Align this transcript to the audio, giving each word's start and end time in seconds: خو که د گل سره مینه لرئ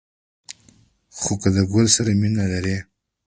خو 1.17 1.31
که 1.41 1.49
د 1.55 1.57
گل 1.73 1.85
سره 1.95 2.11
مینه 2.21 2.43
لرئ 2.51 2.77